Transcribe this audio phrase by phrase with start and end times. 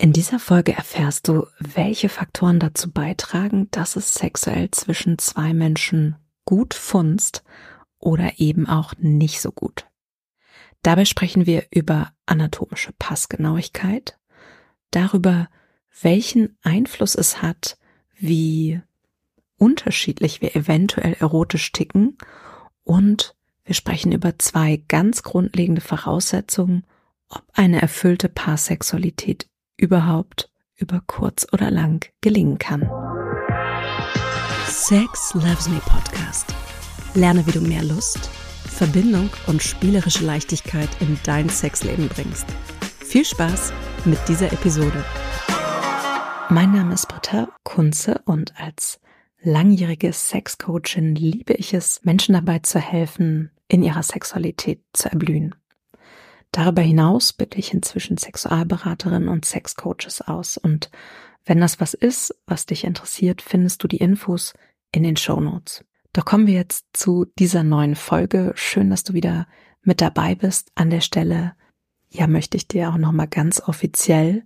[0.00, 6.14] In dieser Folge erfährst du, welche Faktoren dazu beitragen, dass es sexuell zwischen zwei Menschen
[6.44, 7.42] gut funzt
[7.98, 9.86] oder eben auch nicht so gut.
[10.82, 14.16] Dabei sprechen wir über anatomische Passgenauigkeit,
[14.92, 15.48] darüber,
[16.00, 17.76] welchen Einfluss es hat,
[18.16, 18.80] wie
[19.56, 22.16] unterschiedlich wir eventuell erotisch ticken
[22.84, 26.86] und wir sprechen über zwei ganz grundlegende Voraussetzungen,
[27.28, 32.82] ob eine erfüllte Paarsexualität überhaupt über kurz oder lang gelingen kann.
[34.66, 36.54] Sex Loves Me Podcast.
[37.14, 38.28] Lerne, wie du mehr Lust,
[38.66, 42.46] Verbindung und spielerische Leichtigkeit in dein Sexleben bringst.
[42.98, 43.72] Viel Spaß
[44.04, 45.04] mit dieser Episode.
[46.50, 49.00] Mein Name ist Britta Kunze und als
[49.40, 55.54] langjährige Sexcoachin liebe ich es, Menschen dabei zu helfen, in ihrer Sexualität zu erblühen.
[56.52, 60.56] Darüber hinaus bitte ich inzwischen Sexualberaterinnen und Sexcoaches aus.
[60.56, 60.90] Und
[61.44, 64.54] wenn das was ist, was dich interessiert, findest du die Infos
[64.92, 65.84] in den Show Notes.
[66.12, 68.52] Doch kommen wir jetzt zu dieser neuen Folge.
[68.56, 69.46] Schön, dass du wieder
[69.82, 70.70] mit dabei bist.
[70.74, 71.54] An der Stelle,
[72.08, 74.44] ja, möchte ich dir auch nochmal ganz offiziell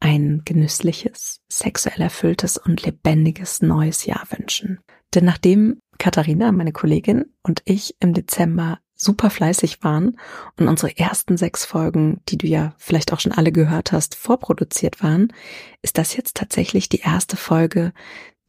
[0.00, 4.80] ein genüssliches, sexuell erfülltes und lebendiges neues Jahr wünschen.
[5.14, 10.18] Denn nachdem Katharina, meine Kollegin, und ich im Dezember super fleißig waren
[10.58, 15.02] und unsere ersten sechs Folgen, die du ja vielleicht auch schon alle gehört hast, vorproduziert
[15.02, 15.32] waren,
[15.80, 17.92] ist das jetzt tatsächlich die erste Folge,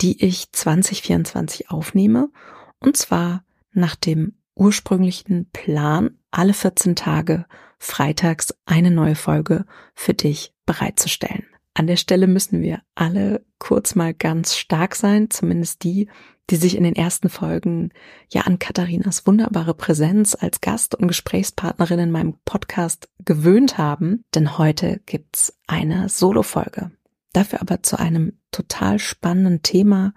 [0.02, 2.30] die ich 2024 aufnehme.
[2.80, 7.46] Und zwar nach dem ursprünglichen Plan, alle 14 Tage
[7.78, 11.46] freitags eine neue Folge für dich bereitzustellen.
[11.74, 16.10] An der Stelle müssen wir alle kurz mal ganz stark sein, zumindest die,
[16.50, 17.92] die sich in den ersten Folgen
[18.30, 24.58] ja an Katharinas wunderbare Präsenz als Gast und Gesprächspartnerin in meinem Podcast gewöhnt haben, denn
[24.58, 26.92] heute gibt's eine Solo-Folge.
[27.34, 30.14] Dafür aber zu einem total spannenden Thema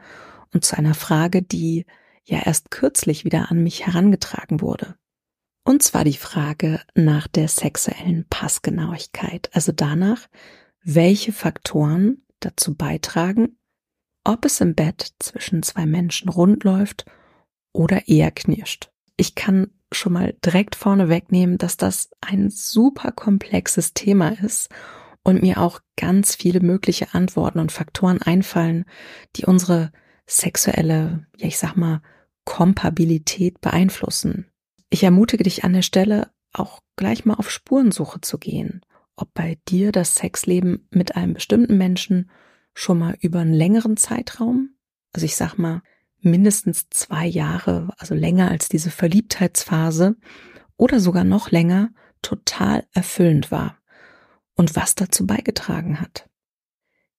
[0.55, 1.85] und zu einer Frage, die
[2.25, 4.97] ja erst kürzlich wieder an mich herangetragen wurde.
[5.65, 10.29] Und zwar die Frage nach der sexuellen Passgenauigkeit, also danach,
[10.85, 13.59] welche Faktoren dazu beitragen,
[14.25, 17.05] ob es im Bett zwischen zwei Menschen rund läuft
[17.73, 18.91] oder eher knirscht.
[19.17, 24.69] Ich kann schon mal direkt vorne wegnehmen, dass das ein super komplexes Thema ist
[25.23, 28.85] und mir auch ganz viele mögliche Antworten und Faktoren einfallen,
[29.37, 29.93] die unsere
[30.27, 32.03] sexuelle, ja ich sag mal,
[32.45, 34.51] Kompabilität beeinflussen.
[34.91, 38.83] Ich ermutige dich an der Stelle auch gleich mal auf Spurensuche zu gehen,
[39.23, 42.29] ob bei dir das Sexleben mit einem bestimmten Menschen
[42.75, 44.71] schon mal über einen längeren Zeitraum,
[45.13, 45.83] also ich sag mal
[46.21, 50.17] mindestens zwei Jahre, also länger als diese Verliebtheitsphase
[50.77, 51.91] oder sogar noch länger,
[52.21, 53.79] total erfüllend war
[54.55, 56.29] und was dazu beigetragen hat.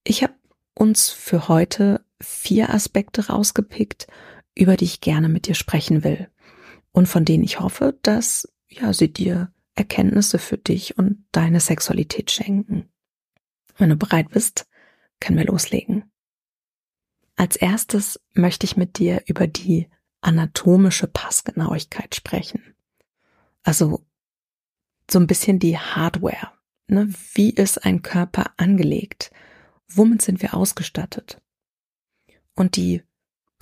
[0.03, 0.33] Ich habe
[0.75, 4.07] uns für heute vier Aspekte rausgepickt,
[4.55, 6.29] über die ich gerne mit dir sprechen will
[6.91, 12.31] und von denen ich hoffe, dass ja sie dir Erkenntnisse für dich und deine Sexualität
[12.31, 12.89] schenken.
[13.77, 14.67] Wenn du bereit bist,
[15.19, 16.11] können wir loslegen.
[17.35, 19.89] Als erstes möchte ich mit dir über die
[20.21, 22.75] anatomische Passgenauigkeit sprechen.
[23.63, 24.05] Also
[25.09, 26.51] so ein bisschen die Hardware.
[26.87, 27.13] Ne?
[27.33, 29.31] Wie ist ein Körper angelegt?
[29.87, 31.41] Womit sind wir ausgestattet?
[32.55, 33.03] Und die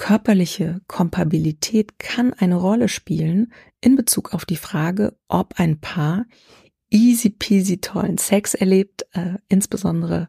[0.02, 6.26] körperliche Kompabilität kann eine Rolle spielen in Bezug auf die Frage, ob ein Paar
[6.90, 10.28] easy peasy tollen Sex erlebt, äh, insbesondere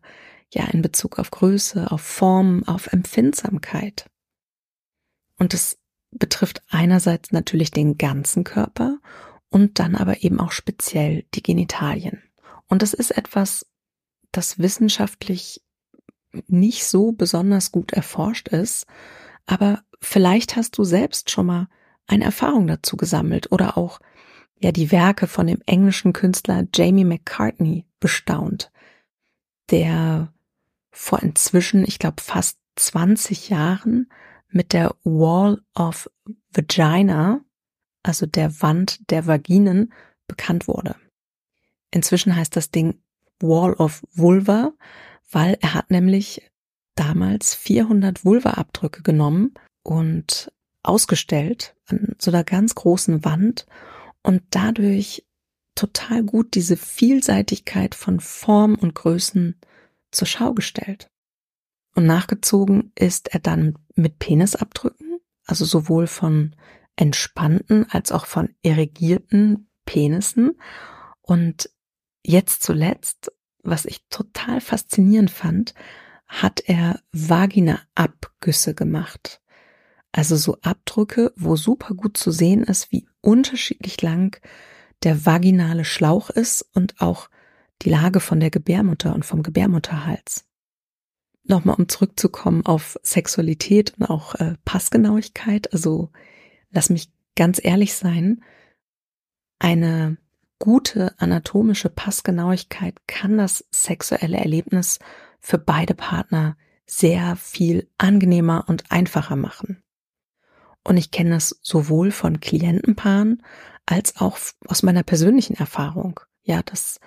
[0.53, 4.11] ja in Bezug auf Größe, auf Form, auf Empfindsamkeit.
[5.39, 5.79] Und es
[6.11, 8.99] betrifft einerseits natürlich den ganzen Körper
[9.49, 12.23] und dann aber eben auch speziell die Genitalien.
[12.69, 13.67] Und das ist etwas,
[14.33, 15.63] das wissenschaftlich
[16.47, 18.87] nicht so besonders gut erforscht ist,
[19.47, 21.69] aber vielleicht hast du selbst schon mal
[22.07, 24.01] eine Erfahrung dazu gesammelt oder auch
[24.59, 28.71] ja die Werke von dem englischen Künstler Jamie McCartney bestaunt,
[29.71, 30.33] der
[30.91, 34.11] vor inzwischen, ich glaube, fast 20 Jahren
[34.49, 36.11] mit der Wall of
[36.51, 37.41] Vagina,
[38.03, 39.93] also der Wand der Vaginen,
[40.27, 40.97] bekannt wurde.
[41.91, 43.03] Inzwischen heißt das Ding
[43.41, 44.73] Wall of Vulva,
[45.31, 46.52] weil er hat nämlich
[46.95, 50.53] damals 400 Vulva-Abdrücke genommen und
[50.83, 53.67] ausgestellt an so einer ganz großen Wand
[54.23, 55.27] und dadurch
[55.75, 59.59] total gut diese Vielseitigkeit von Form und Größen
[60.11, 61.09] zur Schau gestellt.
[61.95, 66.55] Und nachgezogen ist er dann mit Penisabdrücken, also sowohl von
[66.97, 70.59] entspannten als auch von erregierten Penissen.
[71.23, 71.71] Und
[72.23, 73.31] jetzt zuletzt
[73.63, 75.75] was ich total faszinierend fand,
[76.33, 79.43] hat er Vagina-Abgüsse gemacht.
[80.13, 84.41] Also so Abdrücke, wo super gut zu sehen ist, wie unterschiedlich lang
[85.03, 87.29] der vaginale Schlauch ist und auch
[87.83, 90.47] die Lage von der Gebärmutter und vom Gebärmutterhals.
[91.45, 95.71] Nochmal, um zurückzukommen auf Sexualität und auch äh, Passgenauigkeit.
[95.73, 96.11] Also
[96.71, 98.43] lass mich ganz ehrlich sein,
[99.59, 100.17] eine
[100.59, 104.99] gute anatomische Passgenauigkeit kann das sexuelle Erlebnis
[105.43, 106.57] für beide Partner
[106.87, 109.83] sehr viel angenehmer und einfacher machen.
[110.85, 113.43] Und ich kenne es sowohl von Klientenpaaren
[113.85, 116.21] als auch aus meiner persönlichen Erfahrung.
[116.45, 116.99] Ja, dass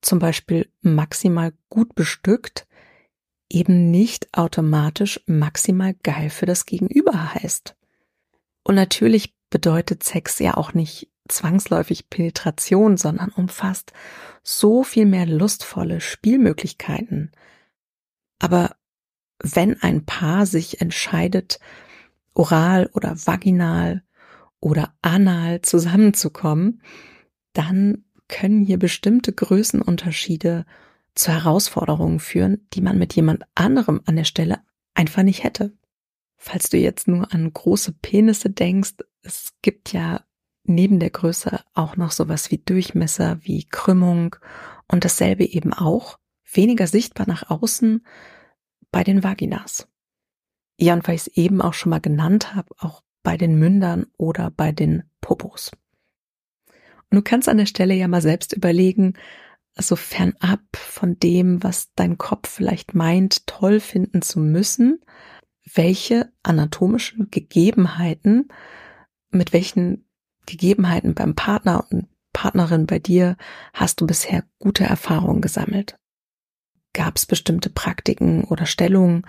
[0.00, 2.66] zum Beispiel maximal gut bestückt
[3.50, 7.74] eben nicht automatisch maximal geil für das Gegenüber heißt.
[8.62, 13.92] Und natürlich bedeutet Sex ja auch nicht zwangsläufig Penetration, sondern umfasst
[14.42, 17.32] so viel mehr lustvolle Spielmöglichkeiten.
[18.38, 18.76] Aber
[19.40, 21.58] wenn ein Paar sich entscheidet,
[22.34, 24.02] oral oder vaginal
[24.60, 26.82] oder anal zusammenzukommen,
[27.52, 30.66] dann können hier bestimmte Größenunterschiede
[31.14, 34.60] zu Herausforderungen führen, die man mit jemand anderem an der Stelle
[34.94, 35.76] einfach nicht hätte.
[36.36, 40.24] Falls du jetzt nur an große Penisse denkst, es gibt ja
[40.62, 44.36] neben der Größe auch noch sowas wie Durchmesser, wie Krümmung
[44.86, 46.18] und dasselbe eben auch,
[46.52, 48.04] weniger sichtbar nach außen
[48.90, 49.88] bei den Vaginas.
[50.78, 54.06] Ja, und weil ich es eben auch schon mal genannt habe, auch bei den Mündern
[54.16, 55.72] oder bei den Popos.
[57.10, 59.14] Und du kannst an der Stelle ja mal selbst überlegen,
[59.76, 65.00] so fernab von dem, was dein Kopf vielleicht meint, toll finden zu müssen,
[65.74, 68.48] welche anatomischen Gegebenheiten,
[69.30, 70.08] mit welchen
[70.46, 73.36] Gegebenheiten beim Partner und Partnerin bei dir
[73.72, 75.98] hast du bisher gute Erfahrungen gesammelt?
[76.98, 79.24] Gab es bestimmte Praktiken oder Stellungen,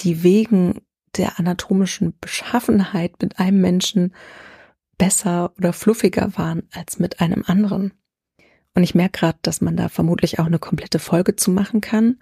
[0.00, 0.82] die wegen
[1.16, 4.12] der anatomischen Beschaffenheit mit einem Menschen
[4.98, 7.92] besser oder fluffiger waren als mit einem anderen?
[8.74, 12.18] Und ich merke gerade, dass man da vermutlich auch eine komplette Folge zu machen kann.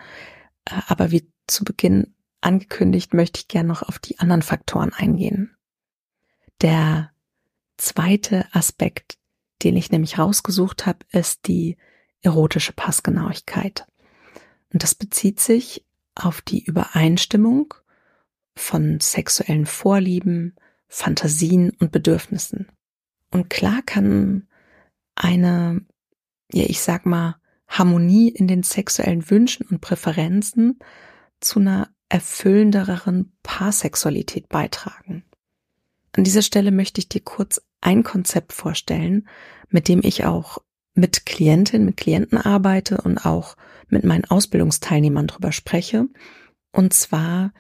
[0.67, 5.57] Äh, aber wie zu Beginn angekündigt, möchte ich gerne noch auf die anderen Faktoren eingehen.
[6.61, 7.11] Der
[7.79, 9.17] zweite Aspekt,
[9.63, 11.79] den ich nämlich rausgesucht habe, ist die
[12.21, 13.87] erotische Passgenauigkeit.
[14.73, 15.85] Und das bezieht sich
[16.15, 17.75] auf die Übereinstimmung
[18.57, 20.57] von sexuellen Vorlieben,
[20.89, 22.69] Fantasien und Bedürfnissen.
[23.31, 24.49] Und klar kann
[25.15, 25.85] eine,
[26.53, 27.37] ja, ich sag mal,
[27.69, 30.79] Harmonie in den sexuellen Wünschen und Präferenzen
[31.41, 35.25] zu einer erfüllenderen Paarsexualität beitragen.
[36.13, 39.29] An dieser Stelle möchte ich dir kurz ein Konzept vorstellen,
[39.69, 40.59] mit dem ich auch
[40.99, 43.57] mit Klientinnen, mit Klienten arbeite und auch
[43.89, 46.09] mit meinen Ausbildungsteilnehmern drüber spreche.
[46.73, 47.53] Und zwar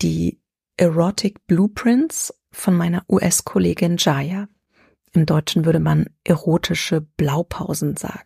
[0.00, 0.40] die
[0.78, 4.48] Erotic Blueprints von meiner US-Kollegin Jaya.
[5.12, 8.24] Im Deutschen würde man erotische Blaupausen sagen.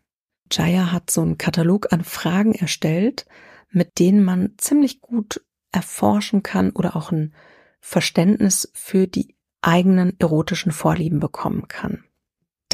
[0.52, 3.26] Jaya hat so einen Katalog an Fragen erstellt,
[3.70, 7.34] mit denen man ziemlich gut erforschen kann oder auch ein
[7.80, 12.04] Verständnis für die eigenen erotischen Vorlieben bekommen kann.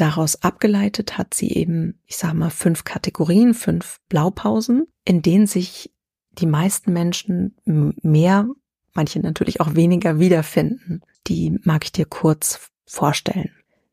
[0.01, 5.93] Daraus abgeleitet hat sie eben, ich sage mal, fünf Kategorien, fünf Blaupausen, in denen sich
[6.31, 8.49] die meisten Menschen mehr,
[8.93, 11.01] manche natürlich auch weniger wiederfinden.
[11.27, 13.51] Die mag ich dir kurz vorstellen.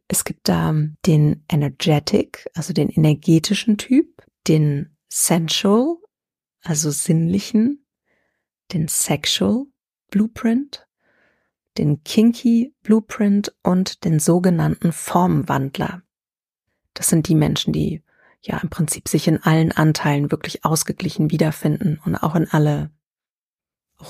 [0.08, 0.74] Es gibt da
[1.04, 5.96] den Energetic, also den energetischen Typ, den Sensual,
[6.62, 7.84] also sinnlichen,
[8.72, 9.66] den Sexual
[10.10, 10.87] Blueprint,
[11.78, 16.02] den Kinky Blueprint und den sogenannten Formwandler.
[16.94, 18.02] Das sind die Menschen, die
[18.40, 22.90] ja im Prinzip sich in allen Anteilen wirklich ausgeglichen wiederfinden und auch in alle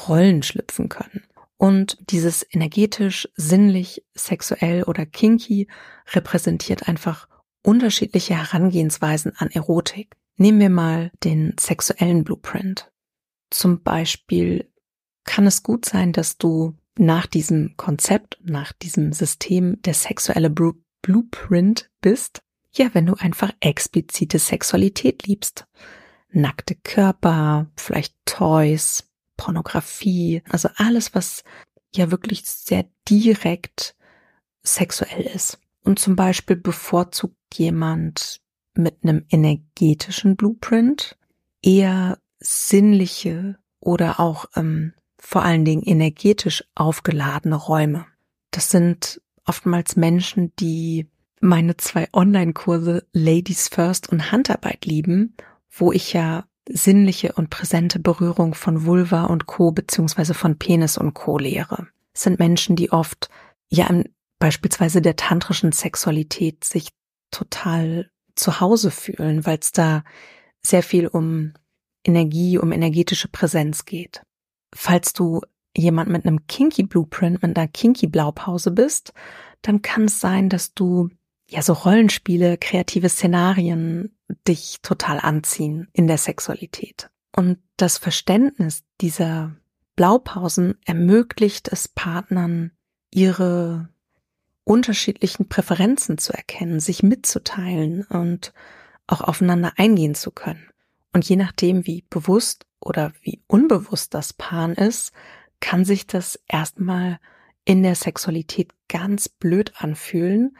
[0.09, 1.23] Rollen schlüpfen können.
[1.57, 5.67] Und dieses energetisch, sinnlich, sexuell oder kinky
[6.13, 7.29] repräsentiert einfach
[7.63, 10.17] unterschiedliche Herangehensweisen an Erotik.
[10.37, 12.93] Nehmen wir mal den sexuellen Blueprint.
[13.51, 14.71] Zum Beispiel
[15.25, 21.91] kann es gut sein, dass du nach diesem Konzept, nach diesem System der sexuelle Blueprint
[22.01, 25.67] bist, ja, wenn du einfach explizite Sexualität liebst.
[26.31, 31.45] Nackte Körper, vielleicht Toys, Pornografie, also alles, was
[31.95, 33.97] ja wirklich sehr direkt
[34.63, 35.59] sexuell ist.
[35.85, 38.41] Und zum Beispiel bevorzugt jemand
[38.75, 41.17] mit einem energetischen Blueprint
[41.63, 48.07] eher sinnliche oder auch ähm, vor allen Dingen energetisch aufgeladene Räume.
[48.51, 51.09] Das sind oftmals Menschen, die
[51.41, 55.35] meine zwei Online-Kurse Ladies First und Handarbeit lieben,
[55.71, 59.73] wo ich ja sinnliche und präsente Berührung von Vulva und Co.
[59.73, 61.39] beziehungsweise von Penis und Co.
[61.39, 61.89] lehre.
[62.13, 63.31] Es sind Menschen, die oft
[63.69, 64.09] ja in
[64.39, 66.91] beispielsweise der tantrischen Sexualität sich
[67.31, 70.05] total zu Hause fühlen, weil es da
[70.63, 71.55] sehr viel um
[72.05, 74.23] Energie, um energetische Präsenz geht.
[74.75, 75.41] Falls du
[75.77, 79.13] jemand mit einem Kinky Blueprint, mit einer Kinky Blaupause bist,
[79.63, 81.11] dann kann es sein, dass du
[81.49, 87.11] ja so Rollenspiele, kreative Szenarien dich total anziehen in der Sexualität.
[87.35, 89.55] Und das Verständnis dieser
[89.97, 92.73] Blaupausen ermöglicht es Partnern,
[93.11, 93.89] ihre
[94.65, 98.53] unterschiedlichen Präferenzen zu erkennen, sich mitzuteilen und
[99.07, 100.69] auch aufeinander eingehen zu können.
[101.13, 105.13] Und je nachdem, wie bewusst oder wie unbewusst das Paar ist,
[105.61, 107.19] kann sich das erstmal
[107.65, 110.57] in der Sexualität ganz blöd anfühlen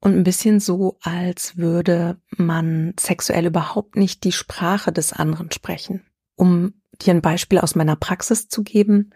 [0.00, 6.04] und ein bisschen so, als würde man sexuell überhaupt nicht die Sprache des anderen sprechen.
[6.34, 9.14] Um dir ein Beispiel aus meiner Praxis zu geben,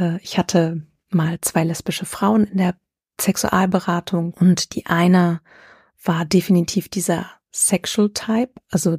[0.00, 2.74] äh, ich hatte mal zwei lesbische Frauen in der
[3.20, 5.40] Sexualberatung und die eine
[6.02, 8.98] war definitiv dieser Sexual Type, also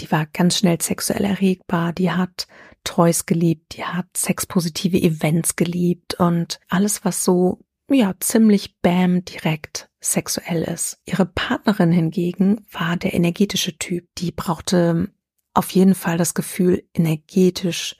[0.00, 2.46] die war ganz schnell sexuell erregbar, die hat
[2.84, 9.90] Toys geliebt, die hat sexpositive Events geliebt und alles, was so, ja, ziemlich bam direkt
[10.00, 10.98] sexuell ist.
[11.04, 15.12] Ihre Partnerin hingegen war der energetische Typ, die brauchte
[15.52, 17.96] auf jeden Fall das Gefühl, energetisch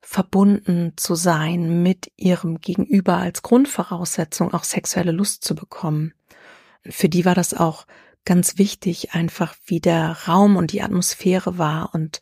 [0.00, 6.14] verbunden zu sein mit ihrem Gegenüber als Grundvoraussetzung, auch sexuelle Lust zu bekommen.
[6.88, 7.86] Für die war das auch
[8.28, 12.20] ganz wichtig, einfach wie der Raum und die Atmosphäre war und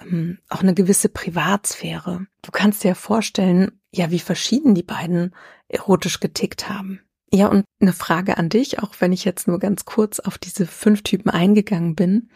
[0.00, 2.26] ähm, auch eine gewisse Privatsphäre.
[2.40, 5.34] Du kannst dir vorstellen, ja, wie verschieden die beiden
[5.68, 7.00] erotisch getickt haben.
[7.30, 10.64] Ja, und eine Frage an dich, auch wenn ich jetzt nur ganz kurz auf diese
[10.64, 12.30] fünf Typen eingegangen bin,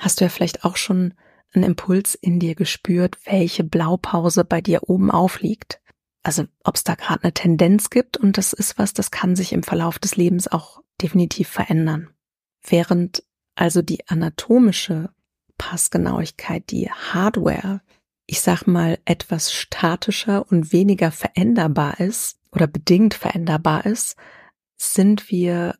[0.00, 1.12] hast du ja vielleicht auch schon
[1.52, 5.82] einen Impuls in dir gespürt, welche Blaupause bei dir oben aufliegt.
[6.22, 9.52] Also ob es da gerade eine Tendenz gibt und das ist was, das kann sich
[9.52, 12.08] im Verlauf des Lebens auch definitiv verändern.
[12.66, 13.22] Während
[13.54, 15.10] also die anatomische
[15.58, 17.80] Passgenauigkeit, die Hardware,
[18.26, 24.16] ich sag mal, etwas statischer und weniger veränderbar ist oder bedingt veränderbar ist,
[24.76, 25.76] sind wir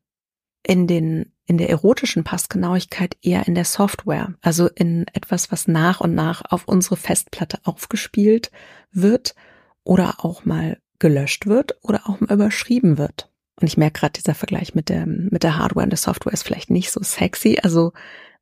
[0.63, 6.01] in den in der erotischen Passgenauigkeit eher in der Software, also in etwas, was nach
[6.01, 8.51] und nach auf unsere Festplatte aufgespielt
[8.91, 9.35] wird
[9.83, 13.31] oder auch mal gelöscht wird oder auch mal überschrieben wird.
[13.61, 16.43] Und ich merke gerade, dieser Vergleich mit der, mit der Hardware und der Software ist
[16.43, 17.59] vielleicht nicht so sexy.
[17.63, 17.93] Also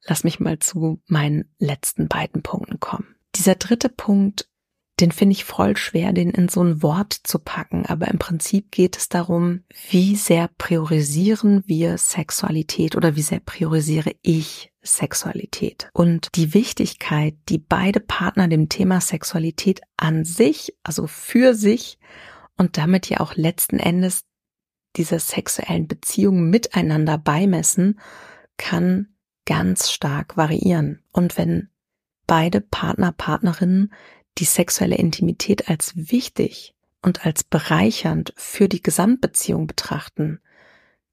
[0.07, 3.15] lass mich mal zu meinen letzten beiden Punkten kommen.
[3.35, 4.49] Dieser dritte Punkt
[5.01, 7.87] den finde ich voll schwer, den in so ein Wort zu packen.
[7.87, 14.13] Aber im Prinzip geht es darum, wie sehr priorisieren wir Sexualität oder wie sehr priorisiere
[14.23, 21.55] ich Sexualität und die Wichtigkeit, die beide Partner dem Thema Sexualität an sich, also für
[21.55, 21.99] sich
[22.57, 24.25] und damit ja auch letzten Endes
[24.97, 28.01] dieser sexuellen Beziehung miteinander beimessen,
[28.57, 29.09] kann
[29.45, 31.03] ganz stark variieren.
[31.13, 31.69] Und wenn
[32.27, 33.93] beide Partner, Partnerinnen
[34.39, 40.41] die sexuelle Intimität als wichtig und als bereichernd für die Gesamtbeziehung betrachten,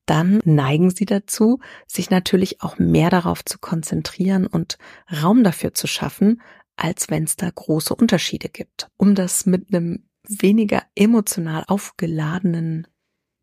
[0.06, 4.78] dann neigen sie dazu, sich natürlich auch mehr darauf zu konzentrieren und
[5.22, 6.42] Raum dafür zu schaffen,
[6.78, 8.90] als wenn es da große Unterschiede gibt.
[8.98, 12.88] Um das mit einem weniger emotional aufgeladenen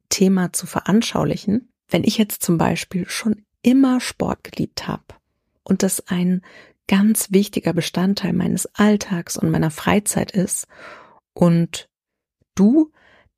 [0.09, 5.05] Thema zu veranschaulichen, wenn ich jetzt zum Beispiel schon immer Sport geliebt habe
[5.63, 6.43] und das ein
[6.89, 10.67] ganz wichtiger Bestandteil meines Alltags und meiner Freizeit ist
[11.33, 11.89] und
[12.55, 12.93] du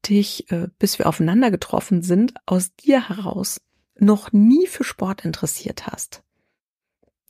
[0.07, 3.61] dich, äh, bis wir aufeinander getroffen sind, aus dir heraus
[3.99, 6.23] noch nie für Sport interessiert hast,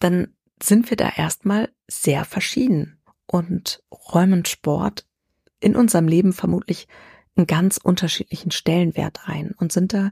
[0.00, 5.07] dann sind wir da erstmal sehr verschieden und räumen Sport
[5.61, 6.88] in unserem Leben vermutlich
[7.38, 10.11] einen ganz unterschiedlichen Stellenwert ein und sind da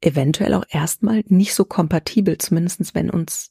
[0.00, 3.50] eventuell auch erstmal nicht so kompatibel, zumindestens wenn uns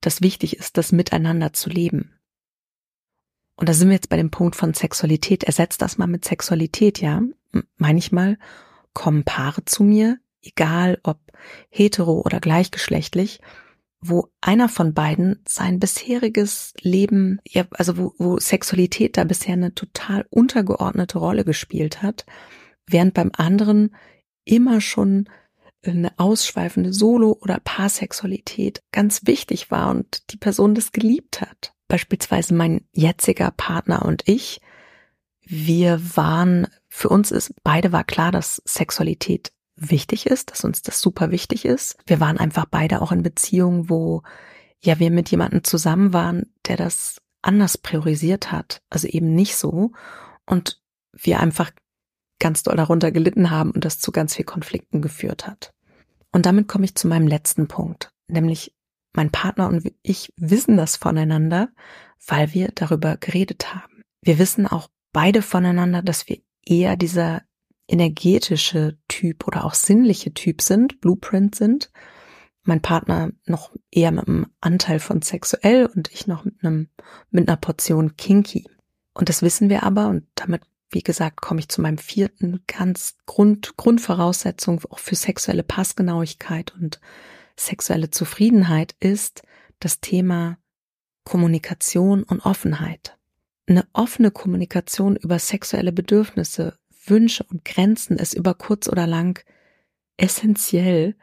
[0.00, 2.18] das wichtig ist, das miteinander zu leben.
[3.56, 5.44] Und da sind wir jetzt bei dem Punkt von Sexualität.
[5.44, 7.22] Ersetzt das mal mit Sexualität, ja.
[7.76, 8.38] Manchmal
[8.92, 11.18] kommen Paare zu mir, egal ob
[11.68, 13.40] hetero oder gleichgeschlechtlich,
[14.00, 19.74] wo einer von beiden sein bisheriges Leben, ja, also wo, wo Sexualität da bisher eine
[19.74, 22.24] total untergeordnete Rolle gespielt hat,
[22.86, 23.94] während beim anderen
[24.44, 25.28] immer schon
[25.84, 31.72] eine ausschweifende Solo- oder Paarsexualität ganz wichtig war und die Person das geliebt hat.
[31.88, 34.60] Beispielsweise mein jetziger Partner und ich,
[35.40, 41.00] wir waren, für uns ist, beide war klar, dass Sexualität wichtig ist, dass uns das
[41.00, 41.96] super wichtig ist.
[42.06, 44.22] Wir waren einfach beide auch in Beziehungen, wo
[44.80, 49.92] ja, wir mit jemandem zusammen waren, der das anders priorisiert hat, also eben nicht so
[50.46, 50.80] und
[51.12, 51.70] wir einfach
[52.38, 55.72] ganz doll darunter gelitten haben und das zu ganz viel Konflikten geführt hat.
[56.32, 58.74] Und damit komme ich zu meinem letzten Punkt, nämlich
[59.12, 61.70] mein Partner und ich wissen das voneinander,
[62.26, 64.02] weil wir darüber geredet haben.
[64.22, 67.42] Wir wissen auch beide voneinander, dass wir eher dieser
[67.88, 71.90] energetische Typ oder auch sinnliche Typ sind, Blueprint sind.
[72.62, 76.88] Mein Partner noch eher mit einem Anteil von sexuell und ich noch mit einem,
[77.30, 78.66] mit einer Portion kinky.
[79.14, 83.16] Und das wissen wir aber und damit, wie gesagt, komme ich zu meinem vierten ganz
[83.26, 87.00] Grund, Grundvoraussetzung auch für sexuelle Passgenauigkeit und
[87.56, 89.42] sexuelle Zufriedenheit ist
[89.80, 90.58] das Thema
[91.24, 93.16] Kommunikation und Offenheit.
[93.66, 96.78] Eine offene Kommunikation über sexuelle Bedürfnisse,
[97.10, 99.42] Wünsche und Grenzen ist über kurz oder lang
[100.16, 101.16] essentiell.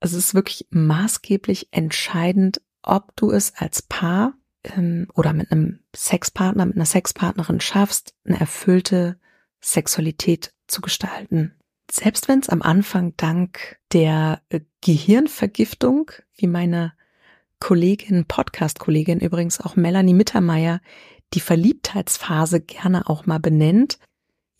[0.00, 4.34] Also es ist wirklich maßgeblich entscheidend, ob du es als Paar
[4.64, 9.18] ähm, oder mit einem Sexpartner, mit einer Sexpartnerin schaffst, eine erfüllte
[9.60, 11.54] Sexualität zu gestalten.
[11.90, 16.92] Selbst wenn es am Anfang dank der äh, Gehirnvergiftung, wie meine
[17.58, 20.80] Kollegin, Podcast-Kollegin übrigens auch Melanie Mittermeier,
[21.34, 23.98] die Verliebtheitsphase gerne auch mal benennt.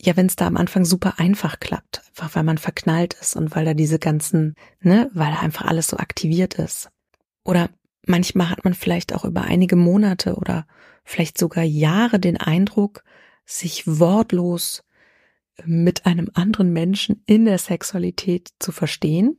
[0.03, 3.55] Ja, wenn es da am Anfang super einfach klappt, einfach weil man verknallt ist und
[3.55, 6.89] weil da diese ganzen, ne, weil da einfach alles so aktiviert ist.
[7.43, 7.69] Oder
[8.07, 10.65] manchmal hat man vielleicht auch über einige Monate oder
[11.03, 13.03] vielleicht sogar Jahre den Eindruck,
[13.45, 14.83] sich wortlos
[15.65, 19.37] mit einem anderen Menschen in der Sexualität zu verstehen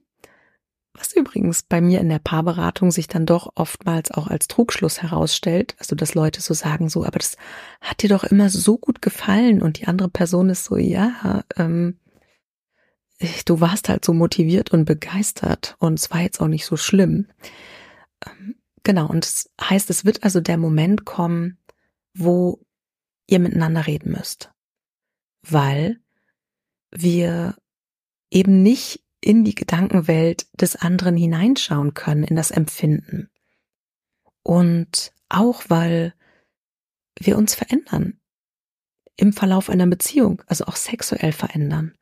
[0.95, 5.75] was übrigens bei mir in der Paarberatung sich dann doch oftmals auch als Trugschluss herausstellt,
[5.79, 7.37] also dass Leute so sagen, so, aber das
[7.81, 11.99] hat dir doch immer so gut gefallen und die andere Person ist so, ja, ähm,
[13.47, 17.29] du warst halt so motiviert und begeistert und es war jetzt auch nicht so schlimm.
[18.27, 21.59] Ähm, genau, und das heißt, es wird also der Moment kommen,
[22.15, 22.61] wo
[23.27, 24.53] ihr miteinander reden müsst,
[25.43, 26.01] weil
[26.91, 27.57] wir
[28.31, 33.31] eben nicht in die Gedankenwelt des anderen hineinschauen können, in das Empfinden.
[34.43, 36.15] Und auch weil
[37.19, 38.19] wir uns verändern.
[39.17, 41.95] Im Verlauf einer Beziehung, also auch sexuell verändern.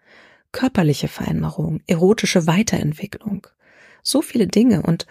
[0.52, 3.46] Körperliche Veränderung, erotische Weiterentwicklung.
[4.02, 5.06] So viele Dinge und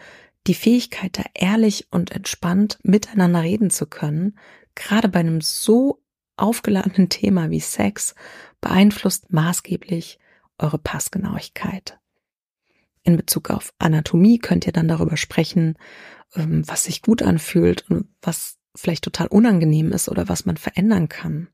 [0.47, 4.37] die Fähigkeit, da ehrlich und entspannt miteinander reden zu können,
[4.73, 6.01] gerade bei einem so
[6.37, 8.15] aufgeladenen Thema wie Sex,
[8.61, 10.19] beeinflusst maßgeblich
[10.59, 11.99] eure Passgenauigkeit.
[13.03, 15.77] In Bezug auf Anatomie könnt ihr dann darüber sprechen,
[16.35, 21.09] ähm, was sich gut anfühlt und was vielleicht total unangenehm ist oder was man verändern
[21.09, 21.49] kann.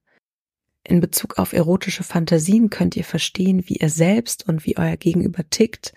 [0.83, 5.49] In Bezug auf erotische Fantasien könnt ihr verstehen, wie ihr selbst und wie euer Gegenüber
[5.49, 5.93] tickt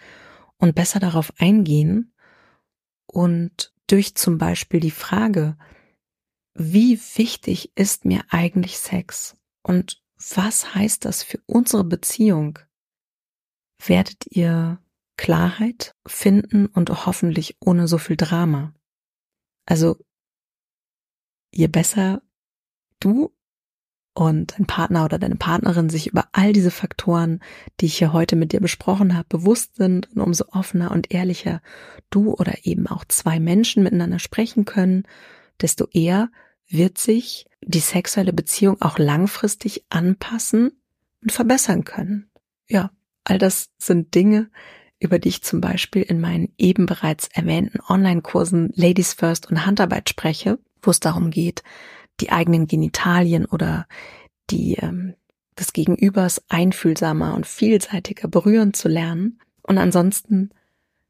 [0.56, 2.12] und besser darauf eingehen
[3.06, 5.56] und durch zum Beispiel die Frage,
[6.54, 10.02] wie wichtig ist mir eigentlich Sex und
[10.34, 12.58] was heißt das für unsere Beziehung,
[13.84, 14.80] werdet ihr
[15.16, 18.72] Klarheit finden und hoffentlich ohne so viel Drama.
[19.66, 19.96] Also
[21.52, 22.22] je besser
[23.00, 23.34] du
[24.14, 27.40] und dein Partner oder deine Partnerin sich über all diese Faktoren,
[27.80, 31.60] die ich hier heute mit dir besprochen habe, bewusst sind und umso offener und ehrlicher
[32.10, 35.04] du oder eben auch zwei Menschen miteinander sprechen können,
[35.60, 36.30] desto eher
[36.68, 40.80] wird sich die sexuelle Beziehung auch langfristig anpassen
[41.22, 42.30] und verbessern können.
[42.68, 42.90] Ja,
[43.28, 44.50] all das sind Dinge,
[45.00, 50.08] über die ich zum Beispiel in meinen eben bereits erwähnten Online-Kursen Ladies First und Handarbeit
[50.08, 51.62] spreche, wo es darum geht,
[52.20, 53.86] die eigenen Genitalien oder
[54.50, 55.14] die ähm,
[55.58, 59.40] des Gegenübers einfühlsamer und vielseitiger berühren zu lernen.
[59.62, 60.50] Und ansonsten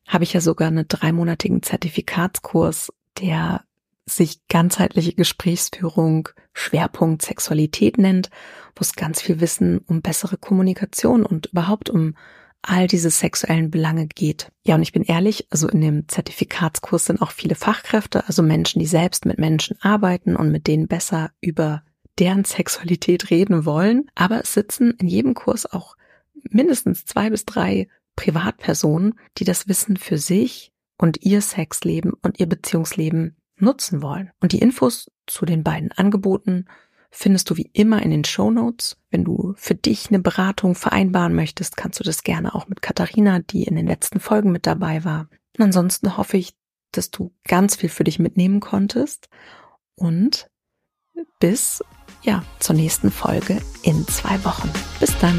[0.06, 3.62] habe ich ja sogar einen dreimonatigen Zertifikatskurs, der
[4.08, 8.30] sich ganzheitliche Gesprächsführung Schwerpunkt Sexualität nennt,
[8.74, 12.14] wo es ganz viel Wissen um bessere Kommunikation und überhaupt um
[12.62, 14.50] all diese sexuellen Belange geht.
[14.64, 18.80] Ja, und ich bin ehrlich, also in dem Zertifikatskurs sind auch viele Fachkräfte, also Menschen,
[18.80, 21.82] die selbst mit Menschen arbeiten und mit denen besser über
[22.18, 24.10] deren Sexualität reden wollen.
[24.14, 25.96] Aber es sitzen in jedem Kurs auch
[26.50, 32.46] mindestens zwei bis drei Privatpersonen, die das Wissen für sich und ihr Sexleben und ihr
[32.46, 34.30] Beziehungsleben nutzen wollen.
[34.40, 36.66] Und die Infos zu den beiden Angeboten
[37.10, 38.96] findest du wie immer in den Show Notes.
[39.10, 43.40] Wenn du für dich eine Beratung vereinbaren möchtest, kannst du das gerne auch mit Katharina,
[43.40, 45.28] die in den letzten Folgen mit dabei war.
[45.56, 46.54] Und ansonsten hoffe ich,
[46.92, 49.28] dass du ganz viel für dich mitnehmen konntest
[49.94, 50.50] und
[51.40, 51.82] bis
[52.22, 54.70] ja zur nächsten Folge in zwei Wochen.
[55.00, 55.38] Bis dann.